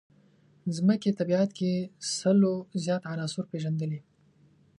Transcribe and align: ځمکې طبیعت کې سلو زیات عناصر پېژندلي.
ځمکې 0.75 1.09
طبیعت 1.19 1.49
کې 1.57 1.71
سلو 2.17 2.53
زیات 2.83 3.03
عناصر 3.13 3.43
پېژندلي. 3.51 3.99